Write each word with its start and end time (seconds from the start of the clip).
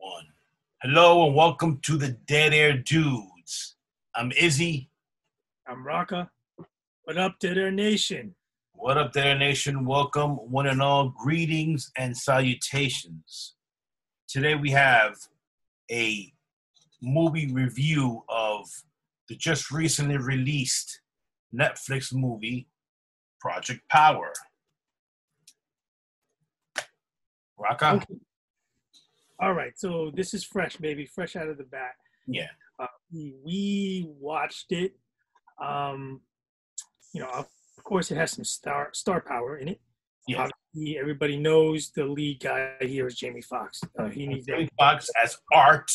One. 0.00 0.24
Hello 0.80 1.26
and 1.26 1.34
welcome 1.34 1.78
to 1.82 1.98
the 1.98 2.16
Dead 2.26 2.54
Air 2.54 2.78
Dudes. 2.78 3.76
I'm 4.14 4.32
Izzy. 4.32 4.88
I'm 5.68 5.84
Rocka. 5.84 6.30
What 7.02 7.18
up, 7.18 7.38
Dead 7.38 7.58
Air 7.58 7.70
Nation? 7.70 8.34
What 8.72 8.96
up, 8.96 9.12
Dead 9.12 9.26
Air 9.26 9.38
Nation? 9.38 9.84
Welcome, 9.84 10.36
one 10.50 10.68
and 10.68 10.80
all. 10.80 11.10
Greetings 11.10 11.92
and 11.98 12.16
salutations. 12.16 13.56
Today 14.26 14.54
we 14.54 14.70
have 14.70 15.16
a 15.92 16.32
movie 17.02 17.52
review 17.52 18.24
of 18.30 18.66
the 19.28 19.36
just 19.36 19.70
recently 19.70 20.16
released 20.16 21.02
Netflix 21.54 22.14
movie, 22.14 22.68
Project 23.38 23.82
Power. 23.90 24.32
Rocka? 27.60 27.96
Okay. 27.96 28.14
All 29.42 29.54
right, 29.54 29.72
so 29.74 30.10
this 30.14 30.34
is 30.34 30.44
fresh, 30.44 30.76
baby, 30.76 31.06
fresh 31.06 31.34
out 31.34 31.48
of 31.48 31.56
the 31.56 31.64
bat. 31.64 31.92
Yeah. 32.26 32.48
Uh, 32.78 32.86
we, 33.10 34.06
watched 34.06 34.70
it. 34.70 34.92
Um, 35.62 36.20
you 37.14 37.22
know, 37.22 37.30
of 37.30 37.84
course, 37.84 38.10
it 38.10 38.16
has 38.16 38.32
some 38.32 38.44
star 38.44 38.90
star 38.92 39.22
power 39.22 39.56
in 39.56 39.68
it. 39.68 39.80
Yeah. 40.28 40.48
Obviously, 40.74 40.98
everybody 40.98 41.38
knows 41.38 41.90
the 41.96 42.04
lead 42.04 42.40
guy 42.40 42.74
here 42.80 43.06
is 43.06 43.16
Jamie 43.16 43.40
Foxx. 43.40 43.80
Uh, 43.98 44.08
he 44.08 44.26
needs 44.26 44.46
Jamie 44.46 44.68
Foxx 44.78 45.10
as 45.22 45.38
Art 45.54 45.90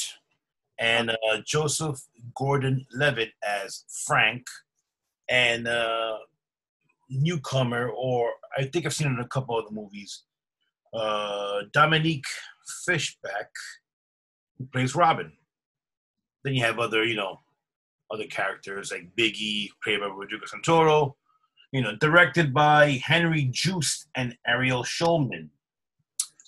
and 0.79 1.11
uh, 1.11 1.15
Joseph 1.45 1.99
Gordon-Levitt 2.35 3.31
as 3.43 3.83
Frank 4.05 4.45
and 5.29 5.67
uh, 5.67 6.17
newcomer, 7.09 7.89
or 7.89 8.31
I 8.57 8.65
think 8.65 8.85
I've 8.85 8.93
seen 8.93 9.07
it 9.07 9.11
in 9.11 9.19
a 9.19 9.27
couple 9.27 9.57
of 9.57 9.65
the 9.65 9.71
movies, 9.71 10.23
uh, 10.93 11.61
Dominique 11.71 12.25
Fishback, 12.85 13.49
who 14.57 14.65
plays 14.67 14.95
Robin. 14.95 15.31
Then 16.43 16.53
you 16.53 16.63
have 16.63 16.79
other, 16.79 17.03
you 17.03 17.15
know, 17.15 17.39
other 18.11 18.25
characters 18.25 18.91
like 18.91 19.15
Biggie, 19.17 19.69
played 19.83 19.99
by 19.99 20.07
Rodrigo 20.07 20.45
Santoro. 20.45 21.13
You 21.71 21.81
know, 21.81 21.95
directed 21.95 22.53
by 22.53 23.01
Henry 23.03 23.49
Joost 23.51 24.07
and 24.15 24.37
Ariel 24.47 24.83
Schulman. 24.83 25.49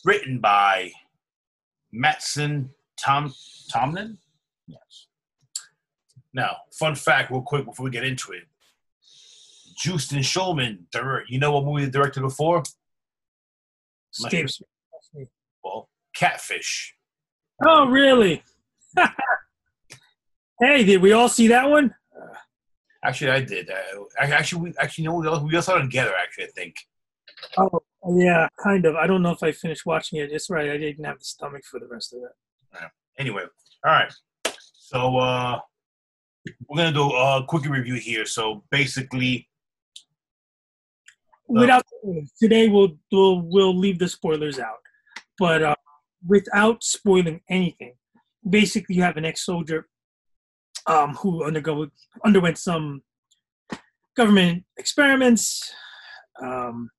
Written 0.05 0.39
by 0.39 0.91
Mattson 1.93 2.69
Tom 2.97 3.33
Tomlin. 3.71 4.17
Yes. 4.67 5.07
Now, 6.33 6.57
fun 6.71 6.95
fact, 6.95 7.31
real 7.31 7.41
quick, 7.41 7.65
before 7.65 7.83
we 7.83 7.89
get 7.89 8.03
into 8.03 8.31
it. 8.31 8.43
Joost 9.77 10.11
and 10.13 10.23
Schulman, 10.23 10.89
direct. 10.91 11.29
You 11.29 11.39
know 11.39 11.51
what 11.51 11.65
movie 11.65 11.85
they 11.85 11.91
directed 11.91 12.21
before? 12.21 12.63
escapes. 14.19 14.61
Well, 15.63 15.89
Catfish. 16.17 16.95
Oh, 17.65 17.87
really? 17.87 18.43
hey, 20.59 20.83
did 20.83 21.01
we 21.01 21.11
all 21.11 21.29
see 21.29 21.47
that 21.47 21.69
one? 21.69 21.93
Actually, 23.03 23.31
I 23.31 23.41
did. 23.41 23.69
Uh, 23.69 24.03
I, 24.19 24.25
actually, 24.25 24.61
we 24.61 24.73
actually 24.79 25.03
you 25.03 25.09
know 25.09 25.15
we 25.17 25.27
all, 25.27 25.45
we 25.45 25.55
all 25.55 25.61
saw 25.61 25.77
it 25.77 25.83
together. 25.83 26.13
Actually, 26.19 26.45
I 26.45 26.47
think. 26.47 26.75
Oh, 27.57 27.79
yeah, 28.09 28.47
kind 28.61 28.85
of. 28.85 28.95
I 28.95 29.05
don't 29.05 29.21
know 29.21 29.31
if 29.31 29.43
I 29.43 29.51
finished 29.51 29.85
watching 29.85 30.19
it. 30.19 30.31
It's 30.31 30.49
right. 30.49 30.69
I 30.69 30.77
didn't 30.77 31.05
have 31.05 31.19
the 31.19 31.25
stomach 31.25 31.63
for 31.65 31.79
the 31.79 31.87
rest 31.87 32.13
of 32.13 32.19
it. 32.23 32.89
Anyway, 33.19 33.43
all 33.85 33.91
right. 33.91 34.11
So 34.73 35.17
uh, 35.17 35.59
we're 36.67 36.77
gonna 36.77 36.93
do 36.93 37.11
a 37.11 37.45
quick 37.47 37.65
review 37.65 37.95
here. 37.95 38.25
So 38.25 38.63
basically, 38.71 39.47
without 41.47 41.85
today 42.39 42.69
we'll, 42.69 42.97
we'll 43.11 43.41
we'll 43.43 43.77
leave 43.77 43.99
the 43.99 44.07
spoilers 44.07 44.59
out 44.59 44.77
but 45.37 45.61
uh, 45.61 45.75
without 46.27 46.83
spoiling 46.83 47.41
anything 47.49 47.93
basically 48.47 48.95
you 48.95 49.03
have 49.03 49.17
an 49.17 49.25
ex-soldier 49.25 49.87
um, 50.85 51.13
who 51.15 51.43
undergo 51.43 51.87
underwent 52.25 52.57
some 52.57 53.01
government 54.15 54.63
experiments 54.77 55.73
um, 56.41 56.89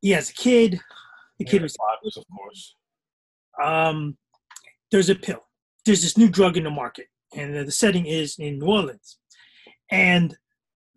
he 0.00 0.10
has 0.10 0.30
a 0.30 0.34
kid 0.34 0.80
the 1.38 1.44
kid 1.44 1.62
was 1.62 1.76
Foxx, 1.76 2.16
of 2.16 2.24
course. 2.36 2.74
um, 3.62 4.16
there's 4.90 5.08
a 5.08 5.14
pill 5.14 5.44
there's 5.84 6.02
this 6.02 6.16
new 6.16 6.28
drug 6.28 6.56
in 6.56 6.64
the 6.64 6.70
market 6.70 7.06
and 7.34 7.54
the 7.54 7.70
setting 7.70 8.06
is 8.06 8.38
in 8.38 8.58
new 8.58 8.66
orleans 8.66 9.18
and 9.90 10.36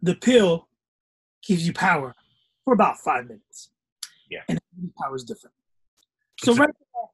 the 0.01 0.15
pill 0.15 0.67
gives 1.45 1.65
you 1.65 1.73
power 1.73 2.15
for 2.63 2.73
about 2.73 2.99
five 2.99 3.25
minutes. 3.25 3.71
Yeah. 4.29 4.41
And 4.47 4.59
power 5.01 5.15
is 5.15 5.23
different. 5.23 5.53
So 6.43 6.53
right 6.55 6.69
now, 6.69 7.10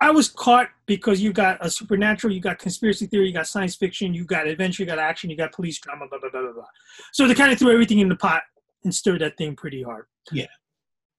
I 0.00 0.10
was 0.10 0.28
caught 0.28 0.68
because 0.86 1.20
you 1.20 1.32
got 1.32 1.58
a 1.60 1.68
supernatural, 1.68 2.32
you 2.32 2.40
got 2.40 2.58
conspiracy 2.58 3.06
theory, 3.06 3.26
you 3.26 3.32
got 3.32 3.48
science 3.48 3.74
fiction, 3.74 4.14
you 4.14 4.24
got 4.24 4.46
adventure, 4.46 4.82
you 4.82 4.86
got 4.86 4.98
action, 4.98 5.28
you 5.28 5.36
got 5.36 5.52
police 5.52 5.78
drama, 5.80 6.06
blah 6.08 6.20
blah 6.20 6.30
blah 6.30 6.42
blah 6.42 6.52
blah. 6.52 6.64
So 7.12 7.26
they 7.26 7.34
kind 7.34 7.52
of 7.52 7.58
threw 7.58 7.72
everything 7.72 7.98
in 7.98 8.08
the 8.08 8.16
pot 8.16 8.42
and 8.84 8.94
stirred 8.94 9.20
that 9.22 9.36
thing 9.36 9.56
pretty 9.56 9.82
hard. 9.82 10.06
Yeah. 10.30 10.46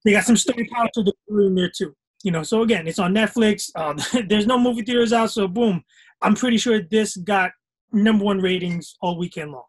They 0.04 0.12
got 0.12 0.24
some 0.24 0.36
story 0.36 0.66
power 0.72 0.88
to 0.94 1.02
the 1.02 1.12
in 1.28 1.54
there 1.54 1.70
too. 1.70 1.94
You 2.22 2.32
know, 2.32 2.42
so 2.42 2.62
again, 2.62 2.86
it's 2.86 2.98
on 2.98 3.14
Netflix. 3.14 3.70
Um, 3.76 3.98
there's 4.28 4.46
no 4.46 4.58
movie 4.58 4.82
theaters 4.82 5.12
out, 5.12 5.30
so 5.30 5.46
boom. 5.46 5.82
I'm 6.22 6.34
pretty 6.34 6.56
sure 6.56 6.80
this 6.80 7.16
got 7.16 7.52
number 7.92 8.24
one 8.24 8.40
ratings 8.40 8.96
all 9.00 9.18
weekend 9.18 9.52
long. 9.52 9.64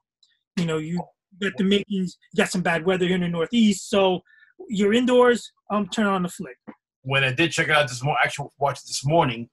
You 0.58 0.66
know, 0.66 0.78
you 0.78 1.02
got 1.42 1.54
the 1.58 1.64
makings, 1.64 2.18
you 2.32 2.38
got 2.38 2.50
some 2.50 2.62
bad 2.62 2.86
weather 2.86 3.06
here 3.06 3.16
in 3.16 3.22
the 3.22 3.30
Northeast, 3.30 3.90
so 3.90 4.22
you're 4.70 4.94
indoors. 4.94 5.52
Um, 5.70 5.88
turn 5.88 6.06
on 6.06 6.24
the 6.24 6.30
flick. 6.30 6.58
When 7.04 7.24
I 7.24 7.32
did 7.32 7.52
check 7.52 7.68
it 7.68 7.76
out 7.76 7.88
this 7.88 8.04
morning, 8.04 8.20
actually 8.24 8.50
watch 8.60 8.84
this 8.84 9.06
morning. 9.06 9.50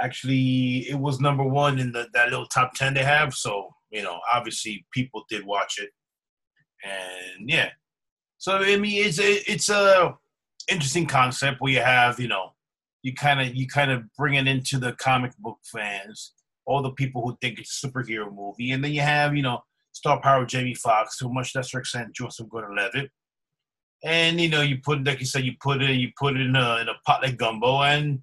Actually, 0.00 0.88
it 0.88 0.98
was 0.98 1.20
number 1.20 1.44
one 1.44 1.78
in 1.78 1.92
the 1.92 2.08
that 2.14 2.30
little 2.30 2.46
top 2.46 2.74
ten 2.74 2.94
they 2.94 3.04
have. 3.04 3.34
So 3.34 3.70
you 3.90 4.02
know, 4.02 4.18
obviously, 4.32 4.84
people 4.92 5.24
did 5.28 5.46
watch 5.46 5.78
it, 5.78 5.90
and 6.84 7.48
yeah. 7.48 7.70
So 8.38 8.56
I 8.56 8.76
mean, 8.76 9.06
it's 9.06 9.20
a 9.20 9.50
it's 9.50 9.68
a 9.68 10.14
interesting 10.68 11.06
concept 11.06 11.60
where 11.60 11.72
you 11.72 11.80
have 11.80 12.18
you 12.18 12.28
know, 12.28 12.50
you 13.02 13.14
kind 13.14 13.40
of 13.40 13.54
you 13.54 13.68
kind 13.68 13.90
of 13.90 14.02
bring 14.16 14.34
it 14.34 14.48
into 14.48 14.78
the 14.78 14.92
comic 14.94 15.36
book 15.38 15.58
fans, 15.72 16.32
all 16.66 16.82
the 16.82 16.90
people 16.90 17.22
who 17.22 17.36
think 17.40 17.60
it's 17.60 17.82
a 17.82 17.86
superhero 17.86 18.34
movie, 18.34 18.72
and 18.72 18.82
then 18.82 18.92
you 18.92 19.00
have 19.00 19.36
you 19.36 19.42
know 19.42 19.60
star 19.92 20.20
power 20.20 20.44
Jamie 20.44 20.74
Foxx, 20.74 21.18
to 21.18 21.26
a 21.26 21.32
much 21.32 21.54
lesser 21.54 21.78
extent 21.78 22.14
Joseph 22.14 22.48
Gordon-Levitt, 22.48 23.10
and 24.04 24.40
you 24.40 24.48
know 24.48 24.60
you 24.60 24.78
put 24.78 25.04
like 25.04 25.18
you 25.18 25.26
said 25.26 25.44
you 25.44 25.54
put 25.60 25.82
it 25.82 25.90
you 25.90 26.10
put 26.18 26.36
it 26.36 26.42
in 26.42 26.54
a 26.54 26.78
in 26.80 26.88
a 26.88 26.94
pot 27.06 27.22
like 27.22 27.36
gumbo, 27.36 27.82
and 27.82 28.20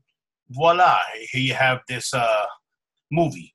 voila, 0.50 0.98
here 1.32 1.42
you 1.42 1.54
have 1.54 1.82
this 1.88 2.14
uh 2.14 2.46
movie. 3.12 3.54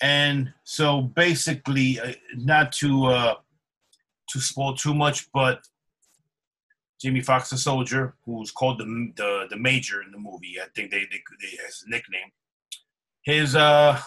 And 0.00 0.52
so 0.64 1.02
basically, 1.02 2.00
uh, 2.00 2.12
not 2.36 2.72
to 2.72 3.06
uh, 3.06 3.34
to 4.30 4.40
spoil 4.40 4.74
too 4.74 4.94
much, 4.94 5.30
but 5.32 5.60
Jamie 7.00 7.20
Foxx 7.20 7.50
the 7.50 7.58
soldier, 7.58 8.14
who's 8.24 8.50
called 8.50 8.78
the 8.78 9.12
the 9.16 9.46
the 9.50 9.56
major 9.56 10.02
in 10.02 10.10
the 10.12 10.18
movie, 10.18 10.56
I 10.60 10.66
think 10.74 10.90
they 10.90 11.00
they, 11.10 11.22
they 11.40 11.56
has 11.64 11.84
a 11.86 11.90
nickname. 11.90 12.30
His 13.22 13.54
uh 13.54 14.00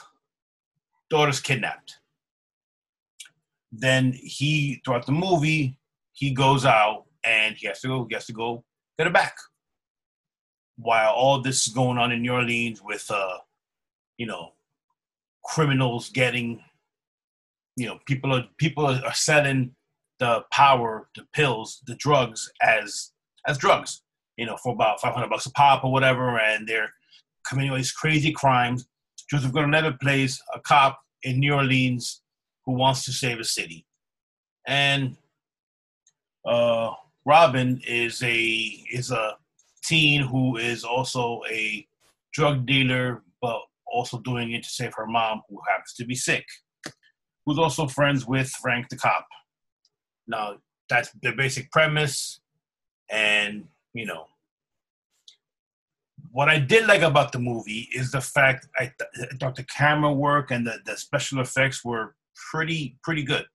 daughter's 1.09 1.39
kidnapped 1.39 1.99
then 3.79 4.13
he 4.13 4.81
throughout 4.83 5.05
the 5.05 5.11
movie 5.11 5.77
he 6.15 6.31
goes 6.31 6.65
out 6.65 7.03
and 7.23 7.55
he 7.55 7.67
has 7.67 7.81
to 7.81 7.87
go 7.87 8.05
he 8.09 8.15
has 8.15 8.25
to 8.25 8.33
go 8.33 8.63
get 8.97 9.07
it 9.07 9.13
back. 9.13 9.35
While 10.77 11.13
all 11.13 11.41
this 11.41 11.67
is 11.67 11.73
going 11.73 11.97
on 11.97 12.11
in 12.11 12.21
new 12.21 12.33
orleans 12.33 12.81
with 12.81 13.09
uh 13.11 13.37
you 14.17 14.25
know 14.25 14.53
criminals 15.43 16.09
getting 16.09 16.61
you 17.75 17.85
know 17.85 17.99
people 18.07 18.33
are 18.33 18.45
people 18.57 18.85
are 18.87 19.13
selling 19.13 19.75
the 20.19 20.43
power 20.51 21.09
the 21.15 21.23
pills 21.33 21.81
the 21.87 21.95
drugs 21.95 22.49
as 22.61 23.11
as 23.47 23.57
drugs 23.57 24.01
you 24.37 24.45
know 24.45 24.57
for 24.57 24.73
about 24.73 25.01
500 25.01 25.29
bucks 25.29 25.45
a 25.45 25.51
pop 25.51 25.83
or 25.83 25.91
whatever. 25.91 26.39
And 26.39 26.67
they're 26.67 26.91
committing 27.47 27.71
all 27.71 27.77
these 27.77 27.91
crazy 27.91 28.31
crimes. 28.31 28.87
Joseph 29.29 29.51
gordon-levitt 29.51 29.99
plays 29.99 30.41
a 30.53 30.59
cop 30.59 30.99
in 31.23 31.39
new 31.39 31.53
orleans 31.53 32.21
who 32.65 32.73
wants 32.73 33.05
to 33.05 33.11
save 33.11 33.39
a 33.39 33.43
city. 33.43 33.85
And 34.67 35.17
uh, 36.45 36.91
Robin 37.25 37.81
is 37.87 38.21
a 38.23 38.43
is 38.91 39.11
a 39.11 39.37
teen 39.83 40.21
who 40.21 40.57
is 40.57 40.83
also 40.83 41.41
a 41.49 41.85
drug 42.33 42.65
dealer, 42.65 43.23
but 43.41 43.59
also 43.87 44.19
doing 44.19 44.51
it 44.51 44.63
to 44.63 44.69
save 44.69 44.93
her 44.95 45.07
mom, 45.07 45.41
who 45.49 45.59
happens 45.69 45.93
to 45.93 46.05
be 46.05 46.15
sick. 46.15 46.45
Who's 47.45 47.59
also 47.59 47.87
friends 47.87 48.25
with 48.25 48.49
Frank 48.49 48.89
the 48.89 48.97
cop. 48.97 49.25
Now 50.27 50.57
that's 50.89 51.09
the 51.21 51.31
basic 51.31 51.71
premise, 51.71 52.41
and 53.09 53.65
you 53.93 54.05
know 54.05 54.27
what 56.31 56.49
I 56.49 56.59
did 56.59 56.85
like 56.85 57.01
about 57.01 57.31
the 57.31 57.39
movie 57.39 57.87
is 57.93 58.11
the 58.11 58.19
fact 58.19 58.67
I, 58.77 58.91
I 59.21 59.35
thought 59.39 59.55
the 59.55 59.63
camera 59.63 60.11
work 60.11 60.51
and 60.51 60.67
the, 60.67 60.79
the 60.85 60.97
special 60.97 61.39
effects 61.39 61.85
were 61.85 62.15
pretty 62.51 62.97
pretty 63.03 63.23
good 63.23 63.45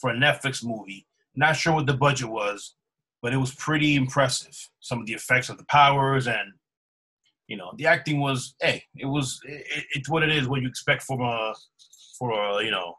for 0.00 0.10
a 0.10 0.14
Netflix 0.14 0.64
movie. 0.64 1.05
Not 1.36 1.56
sure 1.56 1.74
what 1.74 1.86
the 1.86 1.94
budget 1.94 2.28
was, 2.28 2.74
but 3.22 3.32
it 3.32 3.38
was 3.38 3.54
pretty 3.54 3.94
impressive. 3.94 4.56
Some 4.80 5.00
of 5.00 5.06
the 5.06 5.14
effects 5.14 5.48
of 5.48 5.58
the 5.58 5.66
powers 5.68 6.26
and 6.26 6.52
you 7.48 7.56
know, 7.56 7.72
the 7.76 7.86
acting 7.86 8.20
was, 8.20 8.54
hey, 8.60 8.82
it 8.96 9.06
was, 9.06 9.38
it, 9.44 9.84
it's 9.92 10.08
what 10.08 10.22
it 10.22 10.30
is. 10.30 10.48
What 10.48 10.62
you 10.62 10.68
expect 10.68 11.02
from 11.02 11.20
a, 11.20 11.54
for 12.18 12.32
a, 12.32 12.64
you 12.64 12.70
know, 12.70 12.94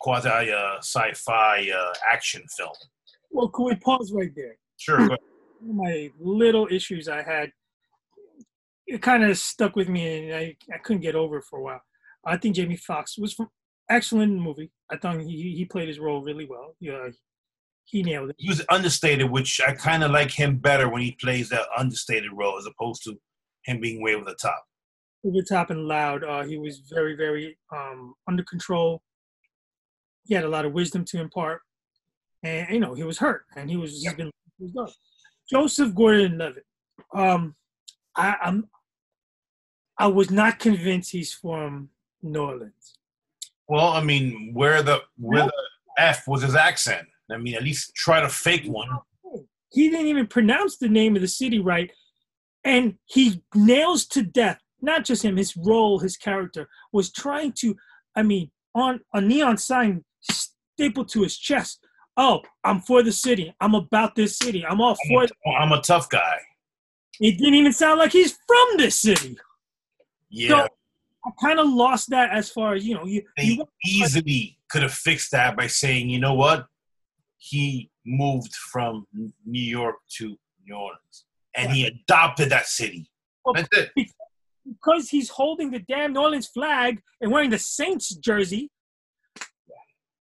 quasi 0.00 0.28
uh, 0.28 0.78
sci-fi 0.78 1.70
uh, 1.70 1.92
action 2.10 2.42
film. 2.56 2.72
Well, 3.30 3.48
can 3.48 3.64
we 3.66 3.74
pause 3.76 4.12
right 4.12 4.32
there? 4.34 4.56
Sure. 4.76 4.98
go 4.98 5.04
ahead. 5.04 5.18
One 5.60 5.70
of 5.70 5.76
my 5.76 6.10
little 6.18 6.68
issues 6.70 7.08
I 7.08 7.22
had, 7.22 7.50
it 8.86 9.02
kind 9.02 9.24
of 9.24 9.38
stuck 9.38 9.74
with 9.74 9.88
me, 9.88 10.30
and 10.30 10.34
I, 10.34 10.56
I 10.72 10.78
couldn't 10.78 11.02
get 11.02 11.14
over 11.14 11.38
it 11.38 11.44
for 11.48 11.58
a 11.58 11.62
while. 11.62 11.80
I 12.24 12.36
think 12.36 12.56
Jamie 12.56 12.76
Foxx 12.76 13.16
was 13.18 13.32
from 13.32 13.48
excellent 13.88 14.30
in 14.30 14.36
the 14.36 14.42
movie. 14.42 14.70
I 14.90 14.96
thought 14.96 15.20
he 15.20 15.54
he 15.56 15.64
played 15.64 15.88
his 15.88 15.98
role 15.98 16.22
really 16.22 16.46
well. 16.48 16.76
Yeah, 16.78 17.08
he 17.86 18.02
nailed 18.02 18.30
it. 18.30 18.36
he 18.38 18.48
was 18.48 18.62
understated, 18.70 19.30
which 19.30 19.60
I 19.66 19.72
kind 19.72 20.02
of 20.02 20.10
like 20.10 20.30
him 20.30 20.58
better 20.58 20.88
when 20.88 21.02
he 21.02 21.12
plays 21.20 21.48
that 21.50 21.66
understated 21.76 22.30
role 22.32 22.58
as 22.58 22.66
opposed 22.66 23.04
to 23.04 23.16
him 23.64 23.80
being 23.80 24.02
way 24.02 24.14
over 24.14 24.24
the 24.24 24.34
top. 24.34 24.64
over 25.24 25.36
the 25.36 25.46
top 25.48 25.70
and 25.70 25.86
loud. 25.86 26.24
Uh, 26.24 26.44
he 26.44 26.58
was 26.58 26.80
very, 26.92 27.16
very 27.16 27.56
um, 27.74 28.14
under 28.28 28.42
control. 28.42 29.02
He 30.24 30.34
had 30.34 30.44
a 30.44 30.48
lot 30.48 30.64
of 30.64 30.72
wisdom 30.72 31.04
to 31.06 31.20
impart, 31.20 31.60
and 32.42 32.68
you 32.70 32.80
know 32.80 32.94
he 32.94 33.04
was 33.04 33.18
hurt, 33.18 33.44
and 33.56 33.70
he 33.70 33.76
was 33.76 34.02
he's 34.02 34.12
been 34.14 34.30
he 34.58 34.64
was 34.64 34.72
done. 34.72 34.88
Joseph 35.48 35.94
Gordon-Levitt. 35.94 36.64
Um, 37.14 37.54
I, 38.16 38.36
I'm 38.42 38.68
I 39.98 40.08
was 40.08 40.30
not 40.30 40.58
convinced 40.58 41.12
he's 41.12 41.32
from 41.32 41.90
New 42.22 42.40
Orleans. 42.40 42.98
Well, 43.68 43.88
I 43.88 44.02
mean, 44.02 44.50
where 44.52 44.82
the 44.82 45.02
where 45.16 45.44
the 45.44 45.52
F 45.98 46.26
was 46.26 46.42
his 46.42 46.56
accent. 46.56 47.06
I 47.30 47.38
mean, 47.38 47.54
at 47.54 47.62
least 47.62 47.94
try 47.94 48.20
to 48.20 48.28
fake 48.28 48.64
one. 48.66 48.88
He 49.72 49.90
didn't 49.90 50.06
even 50.06 50.26
pronounce 50.26 50.78
the 50.78 50.88
name 50.88 51.16
of 51.16 51.22
the 51.22 51.28
city 51.28 51.58
right, 51.58 51.90
and 52.64 52.94
he 53.06 53.42
nails 53.54 54.06
to 54.06 54.22
death. 54.22 54.60
Not 54.80 55.04
just 55.04 55.24
him, 55.24 55.36
his 55.36 55.56
role, 55.56 55.98
his 55.98 56.16
character 56.16 56.68
was 56.92 57.12
trying 57.12 57.52
to. 57.58 57.76
I 58.14 58.22
mean, 58.22 58.50
on 58.74 59.00
a 59.12 59.20
neon 59.20 59.56
sign 59.56 60.04
stapled 60.20 61.08
to 61.10 61.22
his 61.22 61.36
chest. 61.36 61.80
Oh, 62.16 62.42
I'm 62.64 62.80
for 62.80 63.02
the 63.02 63.12
city. 63.12 63.54
I'm 63.60 63.74
about 63.74 64.14
this 64.14 64.38
city. 64.38 64.64
I'm 64.64 64.80
all 64.80 64.96
for 65.08 65.24
it. 65.24 65.32
I'm 65.58 65.72
a 65.72 65.82
tough 65.82 66.08
guy. 66.08 66.38
It 67.20 67.38
didn't 67.38 67.54
even 67.54 67.72
sound 67.72 67.98
like 67.98 68.12
he's 68.12 68.32
from 68.46 68.78
this 68.78 69.00
city. 69.00 69.38
Yeah, 70.30 70.48
So 70.48 70.68
I 71.26 71.30
kind 71.40 71.58
of 71.58 71.68
lost 71.68 72.10
that 72.10 72.30
as 72.30 72.50
far 72.50 72.74
as 72.74 72.86
you 72.86 72.94
know. 72.94 73.06
You, 73.06 73.22
you 73.38 73.66
easily 73.84 74.58
could 74.68 74.82
have 74.82 74.92
fixed 74.92 75.30
that 75.32 75.56
by 75.56 75.66
saying, 75.66 76.08
you 76.08 76.20
know 76.20 76.34
what, 76.34 76.66
he 77.38 77.90
moved 78.04 78.54
from 78.54 79.06
New 79.44 79.60
York 79.62 79.96
to 80.18 80.36
New 80.66 80.74
Orleans, 80.74 81.24
and 81.54 81.70
he 81.72 81.86
adopted 81.86 82.50
that 82.50 82.66
city. 82.66 83.10
Well, 83.44 83.54
That's 83.54 83.68
it. 83.72 83.90
because 84.66 85.08
he's 85.10 85.28
holding 85.28 85.70
the 85.70 85.78
damn 85.80 86.12
New 86.12 86.20
Orleans 86.20 86.48
flag 86.48 87.00
and 87.20 87.30
wearing 87.30 87.50
the 87.50 87.58
Saints 87.58 88.14
jersey. 88.16 88.70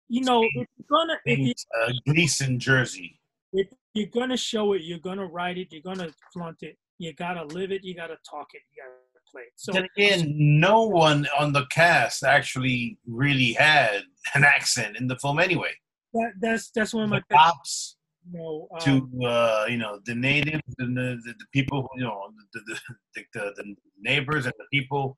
You 0.10 0.22
know, 0.22 0.44
if 0.44 0.52
you're 0.56 0.68
gonna 0.90 1.18
if, 1.26 1.40
you, 1.40 1.54
Uh, 1.82 1.92
Gleason 2.06 2.60
jersey. 2.60 3.20
if 3.54 3.68
you're 3.94 4.08
gonna 4.10 4.38
show 4.38 4.74
it, 4.74 4.82
you're 4.84 5.00
gonna 5.00 5.26
write 5.26 5.58
it, 5.58 5.70
you're 5.72 5.82
gonna 5.82 6.10
flaunt 6.32 6.62
it. 6.62 6.78
You 7.00 7.14
gotta 7.14 7.46
live 7.46 7.72
it. 7.72 7.84
You 7.84 7.96
gotta 7.96 8.18
talk 8.30 8.48
it. 8.54 8.62
You 8.76 8.84
gotta 8.84 9.26
play 9.32 9.42
it. 9.44 9.54
So 9.56 9.72
Then 9.72 9.88
again, 9.98 10.34
no 10.60 10.84
one 10.84 11.26
on 11.40 11.54
the 11.54 11.66
cast 11.72 12.24
actually 12.24 12.98
really 13.08 13.54
had 13.54 14.04
an 14.36 14.44
accent 14.44 14.98
in 14.98 15.08
the 15.08 15.18
film 15.18 15.40
anyway. 15.40 15.72
That, 16.14 16.32
that's 16.40 16.70
that's 16.72 16.94
one 16.94 17.04
of 17.04 17.10
my 17.10 17.22
cops 17.32 17.98
you 18.32 18.40
know, 18.40 18.68
um, 18.74 18.80
to 18.80 19.28
uh, 19.28 19.66
you 19.68 19.78
know 19.78 20.00
the 20.06 20.16
natives 20.16 20.76
and 20.80 20.96
the, 20.96 21.20
the, 21.26 21.34
the 21.34 21.46
people 21.52 21.82
who, 21.82 22.00
you 22.00 22.06
know 22.06 22.30
the 22.54 22.60
the, 22.68 22.80
the, 23.16 23.24
the, 23.34 23.54
the 23.58 23.76
neighbors 24.00 24.46
and 24.46 24.54
the 24.58 24.66
people. 24.72 25.18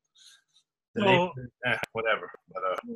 The 0.96 1.02
So- 1.02 1.08
neighbors, 1.08 1.52
eh, 1.66 1.78
whatever. 1.92 2.32
But 2.54 2.64
uh, 2.64 2.94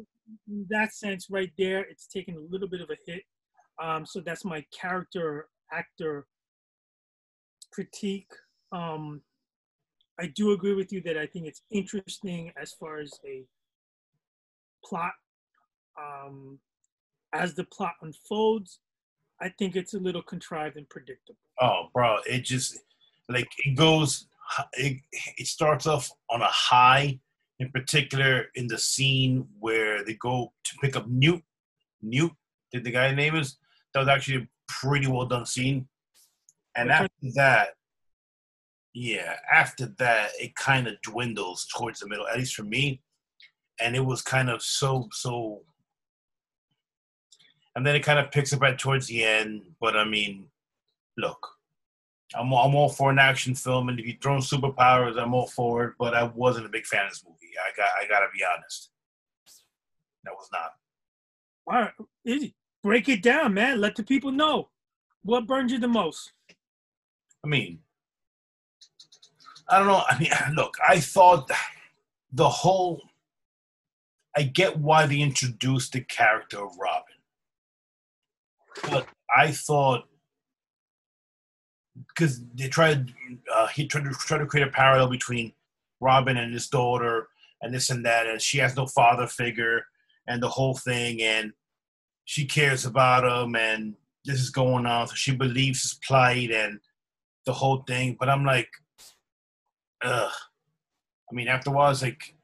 in 0.48 0.66
that 0.70 0.94
sense, 0.94 1.28
right 1.30 1.52
there, 1.58 1.82
it's 1.82 2.08
taken 2.08 2.36
a 2.36 2.40
little 2.40 2.70
bit 2.70 2.82
of 2.82 2.90
a 2.90 2.98
hit. 3.06 3.24
Um, 3.82 4.06
so 4.06 4.20
that's 4.22 4.46
my 4.46 4.66
character 4.78 5.48
actor 5.72 6.26
critique. 7.72 8.32
Um, 8.72 9.22
I 10.20 10.28
do 10.28 10.52
agree 10.52 10.74
with 10.74 10.92
you 10.92 11.02
that 11.04 11.18
I 11.18 11.26
think 11.26 11.46
it's 11.48 11.62
interesting 11.72 12.52
as 12.62 12.74
far 12.74 13.00
as 13.00 13.12
a 13.26 13.46
plot. 14.84 15.14
Um, 15.98 16.60
as 17.34 17.56
the 17.56 17.64
plot 17.66 17.94
unfolds, 18.02 18.80
I 19.42 19.50
think 19.50 19.76
it's 19.76 19.94
a 19.94 20.00
little 20.00 20.22
contrived 20.22 20.78
and 20.78 20.90
predictable. 20.90 21.40
oh, 21.62 21.90
bro, 21.94 22.18
it 22.28 22.44
just 22.44 22.80
like 23.30 23.50
it 23.66 23.76
goes. 23.76 24.28
It 24.74 24.98
it 25.38 25.48
starts 25.48 25.86
off 25.88 26.10
on 26.30 26.42
a 26.42 26.48
high. 26.48 27.20
In 27.60 27.70
particular, 27.72 28.46
in 28.56 28.68
the 28.68 28.78
scene 28.78 29.46
where 29.60 30.04
they 30.06 30.14
go 30.14 30.54
to 30.64 30.78
pick 30.82 30.96
up 30.96 31.08
Newt. 31.10 31.44
Newt, 32.02 32.32
did 32.72 32.86
the 32.86 32.92
guy 32.92 33.14
name 33.14 33.36
is? 33.36 33.58
That 33.94 34.00
was 34.00 34.08
actually 34.08 34.44
a 34.44 34.48
pretty 34.70 35.08
well 35.08 35.26
done 35.26 35.46
scene. 35.46 35.88
And 36.76 36.90
after 36.90 37.10
that, 37.36 37.70
yeah, 38.94 39.36
after 39.52 39.88
that, 39.98 40.32
it 40.40 40.56
kind 40.56 40.88
of 40.88 41.02
dwindles 41.02 41.68
towards 41.76 42.00
the 42.00 42.08
middle, 42.08 42.28
at 42.28 42.38
least 42.38 42.56
for 42.56 42.64
me. 42.64 43.02
And 43.82 43.96
it 43.96 44.06
was 44.06 44.22
kind 44.22 44.50
of 44.50 44.62
so 44.62 45.10
so. 45.12 45.64
And 47.80 47.88
then 47.88 47.96
it 47.96 48.04
kind 48.04 48.20
of 48.20 48.30
picks 48.30 48.52
up 48.52 48.62
at 48.64 48.78
towards 48.78 49.08
the 49.08 49.24
end. 49.24 49.62
But 49.80 49.96
I 49.96 50.04
mean, 50.04 50.48
look, 51.16 51.48
I'm 52.36 52.48
I'm 52.48 52.76
all 52.76 52.90
for 52.90 53.10
an 53.10 53.20
action 53.20 53.56
film, 53.56 53.88
and 53.88 53.98
if 53.98 54.06
you 54.06 54.18
throw 54.22 54.36
in 54.36 54.42
superpowers, 54.42 55.18
I'm 55.18 55.34
all 55.34 55.48
for 55.48 55.86
it. 55.86 55.94
But 55.98 56.14
I 56.14 56.24
wasn't 56.24 56.66
a 56.66 56.70
big 56.70 56.86
fan 56.86 57.06
of 57.06 57.12
this 57.12 57.24
movie. 57.26 57.54
I 57.58 57.72
got 57.78 57.88
I 57.98 58.06
gotta 58.06 58.26
be 58.34 58.44
honest. 58.44 58.90
That 60.26 60.34
was 60.34 60.50
not. 60.52 60.72
All 61.68 61.82
right, 61.84 61.94
Izzy. 62.26 62.54
Break 62.84 63.08
it 63.08 63.24
down, 63.24 63.54
man. 63.54 63.80
Let 63.80 63.96
the 63.96 64.04
people 64.04 64.34
know 64.34 64.68
what 65.24 65.48
burned 65.48 65.72
you 65.72 65.80
the 65.80 65.88
most. 65.88 66.34
I 67.46 67.48
mean, 67.48 67.80
I 69.70 69.78
don't 69.78 69.88
know. 69.88 70.04
I 70.06 70.20
mean, 70.20 70.32
look, 70.54 70.76
I 70.86 71.00
thought 71.00 71.50
the 72.34 72.50
whole. 72.50 73.02
I 74.36 74.44
get 74.44 74.78
why 74.78 75.06
they 75.06 75.22
introduced 75.22 75.94
the 75.94 76.02
character 76.02 76.58
of 76.58 76.72
Robin, 76.78 77.16
but 78.90 79.08
I 79.36 79.52
thought 79.52 80.06
because 82.08 82.42
they 82.56 82.68
tried, 82.68 83.14
uh, 83.54 83.68
he 83.68 83.86
tried 83.86 84.06
to 84.06 84.12
try 84.12 84.38
to 84.38 84.46
create 84.46 84.68
a 84.68 84.72
parallel 84.72 85.10
between 85.10 85.54
Robin 86.00 86.38
and 86.38 86.54
his 86.54 86.68
daughter, 86.68 87.28
and 87.62 87.74
this 87.74 87.90
and 87.90 88.06
that, 88.06 88.26
and 88.26 88.42
she 88.42 88.58
has 88.60 88.76
no 88.76 88.86
father 88.88 89.28
figure, 89.28 89.84
and 90.28 90.42
the 90.42 90.48
whole 90.48 90.76
thing, 90.76 91.22
and 91.22 91.52
she 92.26 92.46
cares 92.46 92.86
about 92.86 93.26
him, 93.26 93.56
and 93.56 93.96
this 94.26 94.40
is 94.40 94.50
going 94.50 94.86
on, 94.86 95.08
so 95.08 95.16
she 95.16 95.36
believes 95.36 95.82
his 95.82 96.00
plight, 96.08 96.52
and 96.52 96.80
the 97.46 97.54
whole 97.54 97.84
thing. 97.88 98.16
But 98.20 98.30
I'm 98.30 98.46
like, 98.46 98.70
ugh. 100.04 100.32
I 101.32 101.36
mean, 101.36 101.48
after 101.48 101.70
a 101.70 101.74
while, 101.74 101.92
it's 101.92 102.02
like, 102.02 102.36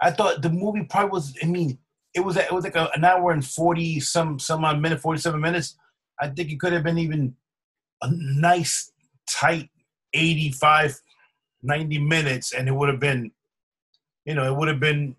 I 0.00 0.10
thought 0.10 0.42
the 0.42 0.50
movie 0.50 0.86
probably 0.88 1.10
was. 1.10 1.34
I 1.42 1.46
mean, 1.46 1.78
it 2.14 2.20
was 2.20 2.36
it 2.36 2.52
was 2.52 2.64
like 2.64 2.76
a, 2.76 2.90
an 2.94 3.04
hour 3.04 3.32
and 3.32 3.46
forty 3.46 4.00
some 4.00 4.38
some 4.38 4.64
odd 4.64 4.80
minute, 4.80 5.00
forty 5.00 5.20
seven 5.20 5.40
minutes. 5.40 5.76
I 6.20 6.28
think 6.28 6.50
it 6.50 6.60
could 6.60 6.72
have 6.72 6.82
been 6.82 6.98
even 6.98 7.34
a 8.02 8.10
nice 8.12 8.92
tight 9.26 9.70
85, 10.14 11.00
90 11.62 11.98
minutes, 11.98 12.52
and 12.52 12.68
it 12.68 12.72
would 12.72 12.88
have 12.88 13.00
been, 13.00 13.30
you 14.24 14.34
know, 14.34 14.44
it 14.44 14.56
would 14.56 14.68
have 14.68 14.80
been 14.80 15.16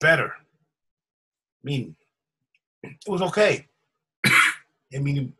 better. 0.00 0.28
I 0.28 1.64
mean, 1.64 1.96
it 2.82 2.96
was 3.06 3.22
okay. 3.22 3.66
I 4.26 4.98
mean, 4.98 5.34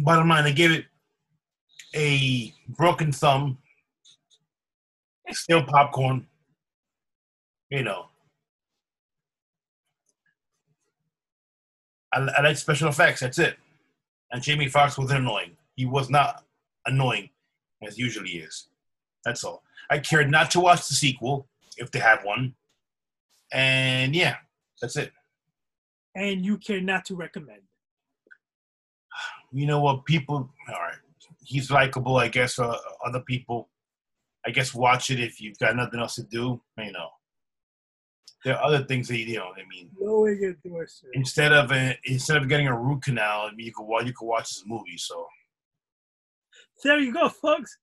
bottom 0.00 0.28
line, 0.28 0.44
I 0.44 0.52
gave 0.52 0.70
it 0.70 0.86
a 1.94 2.52
broken 2.68 3.12
thumb, 3.12 3.58
still 5.30 5.62
popcorn, 5.64 6.26
you 7.70 7.82
know. 7.82 8.06
I, 12.12 12.18
I 12.38 12.42
like 12.42 12.56
special 12.56 12.88
effects, 12.88 13.20
that's 13.20 13.38
it. 13.38 13.56
And 14.30 14.42
Jamie 14.42 14.68
Foxx 14.68 14.98
wasn't 14.98 15.20
annoying. 15.20 15.56
He 15.76 15.86
was 15.86 16.10
not 16.10 16.44
annoying 16.86 17.30
as 17.86 17.98
usually 17.98 18.30
is. 18.30 18.68
That's 19.24 19.44
all. 19.44 19.62
I 19.90 19.98
cared 19.98 20.30
not 20.30 20.50
to 20.52 20.60
watch 20.60 20.88
the 20.88 20.94
sequel 20.94 21.46
if 21.76 21.90
they 21.90 21.98
have 22.00 22.24
one. 22.24 22.54
And 23.52 24.14
yeah, 24.14 24.36
that's 24.80 24.96
it. 24.96 25.12
And 26.14 26.44
you 26.44 26.58
care 26.58 26.80
not 26.80 27.04
to 27.06 27.14
recommend. 27.16 27.62
you 29.52 29.66
know 29.66 29.80
what 29.80 30.04
people 30.06 30.36
all 30.68 30.80
right 30.80 30.96
he's 31.44 31.70
likable 31.70 32.16
i 32.16 32.28
guess 32.28 32.54
for 32.54 32.74
other 33.04 33.20
people 33.20 33.68
i 34.46 34.50
guess 34.50 34.74
watch 34.74 35.10
it 35.10 35.20
if 35.20 35.40
you've 35.40 35.58
got 35.58 35.76
nothing 35.76 36.00
else 36.00 36.14
to 36.16 36.22
do 36.22 36.60
you 36.78 36.92
know 36.92 37.08
there 38.44 38.56
are 38.56 38.64
other 38.64 38.84
things 38.84 39.08
that 39.08 39.18
you 39.18 39.36
know 39.36 39.50
i 39.56 39.62
mean 39.68 39.90
Lowering 40.00 40.42
endorsement. 40.64 41.14
instead 41.14 41.52
of 41.52 41.70
a, 41.72 41.96
instead 42.04 42.36
of 42.38 42.48
getting 42.48 42.66
a 42.68 42.76
root 42.78 43.02
canal 43.02 43.42
I 43.50 43.54
mean, 43.54 43.66
you 43.66 43.72
could 43.72 43.84
watch 43.86 44.06
you 44.06 44.12
could 44.12 44.26
watch 44.26 44.48
this 44.50 44.64
movie 44.66 44.96
so 44.98 45.26
There 46.84 46.98
you 46.98 47.12
go, 47.12 47.28
folks. 47.28 47.78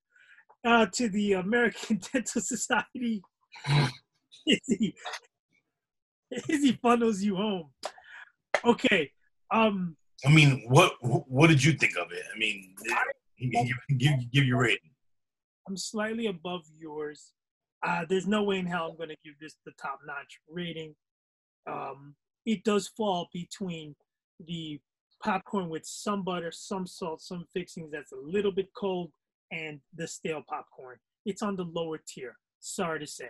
uh, 0.65 0.85
to 0.93 1.07
the 1.09 1.33
American 1.33 1.99
Dental 2.13 2.41
Society. 2.41 3.21
Izzy, 4.47 4.93
Izzy 6.49 6.73
funnels 6.81 7.21
you 7.21 7.35
home. 7.35 7.69
Okay. 8.65 9.11
Um. 9.51 9.95
I 10.25 10.29
mean, 10.29 10.65
what 10.67 10.93
what 11.01 11.47
did 11.49 11.63
you 11.63 11.73
think 11.73 11.93
of 11.97 12.11
it? 12.11 12.23
I 12.33 12.37
mean, 12.37 12.75
give 13.37 13.77
give, 13.97 14.31
give 14.33 14.45
your 14.45 14.59
rating. 14.59 14.91
I'm 15.67 15.77
slightly 15.77 16.27
above 16.27 16.63
yours. 16.77 17.31
Uh, 17.81 18.05
there's 18.09 18.27
no 18.27 18.43
way 18.43 18.59
in 18.59 18.65
hell 18.65 18.89
I'm 18.89 18.97
going 18.97 19.09
to 19.09 19.15
give 19.23 19.39
this 19.39 19.55
the 19.65 19.71
top 19.81 19.99
notch 20.05 20.39
rating. 20.49 20.95
Um, 21.67 22.15
it 22.45 22.63
does 22.63 22.87
fall 22.87 23.29
between 23.33 23.95
the 24.45 24.79
popcorn 25.23 25.69
with 25.69 25.85
some 25.85 26.23
butter, 26.23 26.51
some 26.51 26.87
salt, 26.87 27.21
some 27.21 27.45
fixings 27.53 27.91
that's 27.91 28.11
a 28.11 28.17
little 28.17 28.51
bit 28.51 28.69
cold, 28.75 29.11
and 29.51 29.79
the 29.95 30.07
stale 30.07 30.43
popcorn. 30.47 30.97
It's 31.25 31.41
on 31.41 31.55
the 31.55 31.63
lower 31.63 31.99
tier. 32.05 32.37
Sorry 32.59 32.99
to 32.99 33.07
say. 33.07 33.29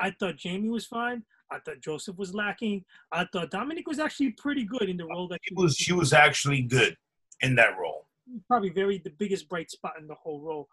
I 0.00 0.12
thought 0.12 0.36
Jamie 0.36 0.68
was 0.68 0.86
fine. 0.86 1.24
I 1.50 1.58
thought 1.60 1.80
Joseph 1.80 2.16
was 2.16 2.34
lacking. 2.34 2.84
I 3.10 3.26
thought 3.32 3.50
Dominique 3.50 3.88
was 3.88 3.98
actually 3.98 4.30
pretty 4.32 4.64
good 4.64 4.88
in 4.88 4.96
the 4.96 5.06
role 5.06 5.28
that 5.28 5.40
she 5.42 5.54
was. 5.54 5.76
She 5.76 5.92
was 5.92 6.12
actually 6.12 6.62
good 6.62 6.96
in 7.40 7.54
that 7.56 7.78
role. 7.78 8.06
Probably 8.46 8.68
very 8.68 8.98
the 8.98 9.10
biggest 9.10 9.48
bright 9.48 9.70
spot 9.70 9.94
in 9.98 10.06
the 10.06 10.14
whole 10.14 10.40
role. 10.40 10.68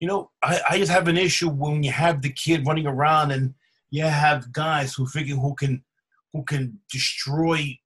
You 0.00 0.08
know, 0.08 0.30
I, 0.42 0.60
I 0.70 0.78
just 0.78 0.92
have 0.92 1.08
an 1.08 1.16
issue 1.16 1.48
when 1.48 1.82
you 1.82 1.90
have 1.90 2.22
the 2.22 2.32
kid 2.32 2.66
running 2.66 2.86
around 2.86 3.32
and 3.32 3.54
you 3.90 4.04
have 4.04 4.52
guys 4.52 4.94
who 4.94 5.06
figure 5.06 5.36
who 5.36 5.54
can 5.54 5.84
who 6.32 6.44
can 6.44 6.78
destroy 6.90 7.78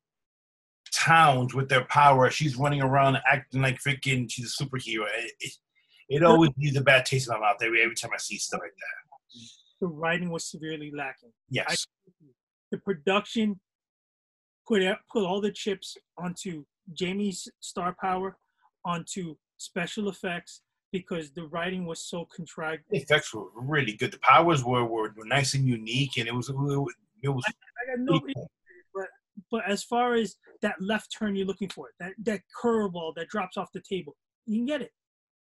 towns 0.93 1.55
with 1.55 1.69
their 1.69 1.85
power. 1.85 2.31
She's 2.31 2.57
running 2.57 2.83
around 2.83 3.19
acting 3.31 3.63
like 3.63 3.79
freaking 3.79 4.31
she's 4.31 4.55
a 4.61 4.65
superhero. 4.65 5.07
It, 5.19 5.33
it, 5.41 5.53
it 6.09 6.23
always 6.23 6.51
leaves 6.59 6.77
a 6.77 6.83
bad 6.83 7.07
taste 7.07 7.29
in 7.29 7.35
my 7.35 7.41
mouth 7.41 7.57
every, 7.63 7.83
every 7.83 7.95
time 7.95 8.11
I 8.13 8.19
see 8.19 8.37
stuff 8.37 8.61
like 8.63 8.73
that. 8.73 9.41
The 9.81 9.87
writing 9.87 10.31
was 10.31 10.51
severely 10.51 10.93
lacking. 10.95 11.33
Yes. 11.49 11.87
I, 12.09 12.13
the 12.71 12.79
production 12.79 13.61
put 14.67 14.83
put 15.11 15.25
all 15.25 15.41
the 15.41 15.53
chips 15.53 15.97
onto 16.19 16.65
Jamie's 16.93 17.49
star 17.61 17.97
power, 18.01 18.37
onto 18.85 19.37
special 19.57 20.09
effects 20.09 20.61
because 20.93 21.33
the 21.33 21.47
writing 21.47 21.87
was 21.87 22.01
so 22.01 22.27
contrived. 22.35 22.83
The 22.91 22.99
effects 22.99 23.35
were 23.35 23.47
really 23.57 23.95
good. 23.95 24.13
The 24.13 24.19
powers 24.19 24.63
were, 24.63 24.85
were, 24.85 25.13
were 25.17 25.25
nice 25.25 25.55
and 25.55 25.67
unique, 25.67 26.19
and 26.19 26.29
it 26.29 26.35
was 26.35 26.49
it 26.49 26.55
was. 26.55 26.95
It 27.23 27.29
was 27.29 27.45
I, 27.47 27.51
I 27.51 27.97
got 27.97 28.05
no, 28.05 28.21
but 28.95 29.07
but 29.51 29.63
as 29.69 29.83
far 29.83 30.15
as 30.15 30.37
that 30.61 30.75
left 30.81 31.15
turn 31.17 31.35
you're 31.35 31.47
looking 31.47 31.71
for, 31.71 31.91
that 31.99 32.13
that 32.25 32.43
curveball 32.63 33.15
that 33.17 33.29
drops 33.29 33.57
off 33.57 33.73
the 33.73 33.83
table, 33.89 34.17
you 34.47 34.59
can 34.59 34.67
get 34.67 34.83
it. 34.83 34.93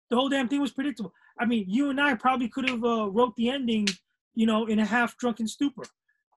The 0.09 0.17
whole 0.17 0.29
damn 0.29 0.49
thing 0.49 0.61
was 0.61 0.73
predictable. 0.73 1.13
I 1.39 1.47
mean, 1.47 1.65
you 1.69 1.91
and 1.91 2.01
I 2.01 2.15
probably 2.15 2.49
could 2.49 2.69
have 2.69 2.85
uh, 2.85 3.09
wrote 3.11 3.35
the 3.37 3.49
ending, 3.49 3.87
you 4.35 4.47
know, 4.47 4.67
in 4.67 4.79
a 4.79 4.85
half 4.85 5.17
drunken 5.19 5.47
stupor. 5.47 5.85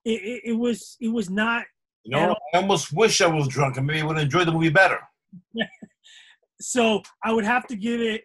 It, 0.04 0.22
it, 0.22 0.42
it 0.46 0.52
was 0.52 0.96
it 1.00 1.08
was 1.08 1.30
not. 1.30 1.64
You 2.04 2.16
know, 2.16 2.36
I 2.52 2.58
almost 2.58 2.92
wish 2.92 3.20
I 3.22 3.26
was 3.26 3.48
drunk. 3.48 3.78
and 3.78 3.86
maybe 3.86 4.02
I 4.02 4.04
would 4.04 4.18
enjoy 4.18 4.44
the 4.44 4.52
movie 4.52 4.68
better. 4.68 4.98
so 6.60 7.02
I 7.22 7.32
would 7.32 7.44
have 7.44 7.66
to 7.68 7.76
give 7.76 8.00
it 8.00 8.24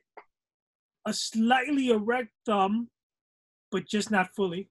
a 1.10 1.14
slightly 1.14 1.90
erect 1.90 2.30
thumb, 2.46 2.88
but 3.72 3.88
just 3.88 4.12
not 4.12 4.34
fully. 4.36 4.70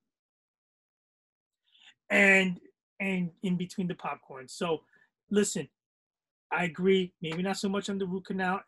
And 2.10 2.60
and 3.00 3.30
in 3.42 3.56
between 3.56 3.88
the 3.88 3.94
popcorn. 3.94 4.48
So 4.48 4.82
listen, 5.30 5.68
I 6.52 6.64
agree. 6.64 7.12
Maybe 7.20 7.42
not 7.42 7.58
so 7.58 7.68
much 7.68 7.90
on 7.90 7.98
the 7.98 8.06
root 8.06 8.26
canal 8.26 8.60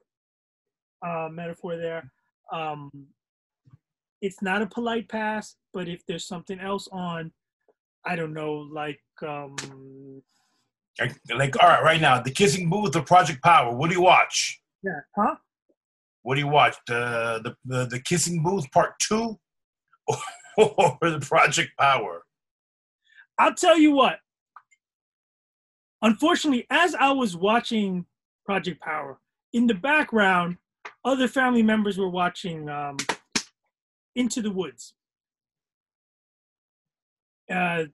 uh, 1.07 1.29
metaphor 1.31 1.77
there. 1.77 2.11
Um, 2.53 2.91
it's 4.21 4.43
not 4.43 4.63
a 4.63 4.67
polite 4.67 5.09
pass, 5.09 5.57
but 5.73 5.89
if 5.89 6.05
there's 6.07 6.27
something 6.27 6.61
else 6.61 6.87
on, 6.93 7.33
I 8.05 8.17
don't 8.17 8.35
know, 8.35 8.53
like 8.53 9.01
um, 9.27 9.57
like, 11.01 11.17
like 11.35 11.63
all 11.63 11.69
right, 11.69 11.83
right 11.83 12.01
now, 12.01 12.21
the 12.21 12.31
kissing 12.31 12.69
booth 12.69 12.97
or 12.97 13.03
Project 13.03 13.43
Power. 13.43 13.75
What 13.75 13.89
do 13.89 13.97
you 13.97 14.03
watch? 14.03 14.61
Yeah, 14.83 15.01
huh? 15.17 15.37
What 16.23 16.35
do 16.35 16.41
you 16.41 16.49
watch? 16.49 16.77
The 16.87 17.41
the 17.43 17.57
the, 17.65 17.87
the 17.87 18.01
kissing 18.01 18.43
booth 18.43 18.71
part 18.73 18.99
two, 18.99 19.39
or 20.57 20.99
the 21.01 21.21
Project 21.21 21.71
Power? 21.79 22.25
I'll 23.39 23.55
tell 23.55 23.79
you 23.79 23.93
what. 23.93 24.19
Unfortunately, 26.03 26.67
as 26.71 26.95
I 26.95 27.13
was 27.13 27.37
watching 27.37 28.07
Project 28.45 28.81
Power, 28.81 29.19
in 29.53 29.67
the 29.67 29.75
background, 29.75 30.57
other 31.05 31.29
family 31.29 31.63
members 31.63 31.99
were 31.99 32.09
watching 32.09 32.69
um, 32.69 32.97
Into 34.15 34.43
the 34.43 34.51
Woods, 34.51 34.95
uh, 37.51 37.85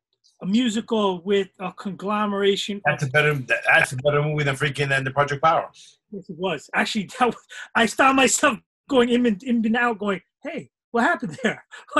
a 0.42 0.46
musical 0.46 1.22
with 1.22 1.48
a 1.58 1.72
conglomeration. 1.72 2.80
That's 2.84 3.04
a 3.04 3.08
better. 3.08 3.34
That's 3.34 3.92
a 3.92 3.96
better 3.96 4.22
movie 4.22 4.44
than 4.44 4.56
freaking 4.56 4.88
than 4.88 5.04
the 5.04 5.10
Project 5.10 5.42
Power. 5.42 5.70
Yes, 6.10 6.28
it 6.28 6.36
was 6.38 6.70
actually. 6.74 7.10
That 7.18 7.26
was, 7.26 7.36
I 7.74 7.86
found 7.86 8.16
myself 8.16 8.58
going 8.88 9.08
in 9.08 9.26
and, 9.26 9.42
in 9.42 9.64
and 9.64 9.76
out, 9.76 9.98
going, 9.98 10.20
"Hey, 10.42 10.70
what 10.90 11.04
happened 11.04 11.38
there?" 11.42 11.64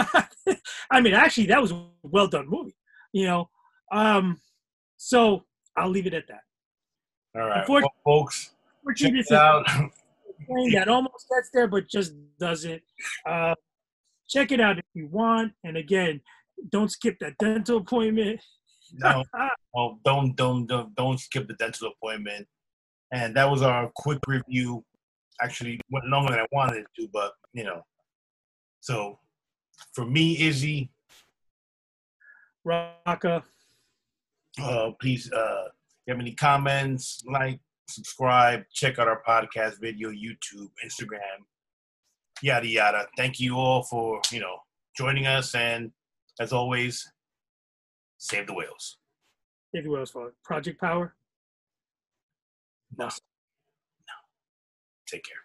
I 0.90 1.00
mean, 1.00 1.14
actually, 1.14 1.46
that 1.46 1.62
was 1.62 1.72
a 1.72 1.86
well 2.02 2.28
done 2.28 2.48
movie. 2.48 2.76
You 3.12 3.26
know, 3.26 3.50
um, 3.92 4.40
so 4.96 5.44
I'll 5.76 5.90
leave 5.90 6.06
it 6.06 6.14
at 6.14 6.28
that. 6.28 6.40
All 7.34 7.46
right, 7.46 7.68
well, 7.68 7.82
folks. 8.04 8.52
Check 8.94 9.14
it 9.14 9.32
out. 9.32 9.66
that 9.66 10.88
almost 10.88 11.26
gets 11.28 11.50
there, 11.52 11.66
but 11.66 11.88
just 11.88 12.14
doesn't. 12.38 12.82
Uh, 13.26 13.54
check 14.28 14.52
it 14.52 14.60
out 14.60 14.78
if 14.78 14.84
you 14.94 15.08
want. 15.08 15.52
And 15.64 15.76
again, 15.76 16.20
don't 16.70 16.90
skip 16.90 17.16
that 17.20 17.36
dental 17.38 17.78
appointment. 17.78 18.40
no, 18.92 19.24
well, 19.74 19.98
don't, 20.04 20.36
don't, 20.36 20.66
don't, 20.66 20.94
don't 20.94 21.18
skip 21.18 21.48
the 21.48 21.54
dental 21.54 21.90
appointment. 21.90 22.46
And 23.12 23.36
that 23.36 23.48
was 23.50 23.62
our 23.62 23.90
quick 23.94 24.18
review. 24.26 24.84
Actually, 25.40 25.80
went 25.90 26.06
longer 26.06 26.32
than 26.32 26.40
I 26.40 26.46
wanted 26.50 26.78
it 26.78 26.86
to, 26.98 27.08
but 27.12 27.32
you 27.52 27.64
know. 27.64 27.82
So, 28.80 29.18
for 29.92 30.04
me, 30.04 30.40
Izzy, 30.40 30.90
Rocka. 32.66 33.42
Uh, 34.60 34.90
please, 35.00 35.30
uh, 35.32 35.64
if 35.66 35.72
you 36.06 36.14
have 36.14 36.20
any 36.20 36.32
comments, 36.32 37.22
like, 37.26 37.60
subscribe, 37.88 38.62
check 38.72 38.98
out 38.98 39.08
our 39.08 39.22
podcast 39.26 39.80
video, 39.80 40.10
YouTube, 40.10 40.70
Instagram, 40.84 41.44
yada 42.42 42.66
yada. 42.66 43.06
Thank 43.16 43.38
you 43.38 43.56
all 43.56 43.82
for 43.82 44.20
you 44.32 44.40
know 44.40 44.56
joining 44.96 45.26
us, 45.26 45.54
and 45.54 45.92
as 46.40 46.52
always, 46.52 47.10
save 48.18 48.46
the 48.46 48.54
whales. 48.54 48.98
Save 49.74 49.84
the 49.84 49.90
whales 49.90 50.10
for 50.10 50.32
Project 50.44 50.80
Power. 50.80 51.14
No. 52.98 53.06
No. 53.06 53.10
Take 55.06 55.24
care. 55.24 55.36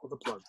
Pull 0.00 0.10
the 0.10 0.16
plug. 0.16 0.42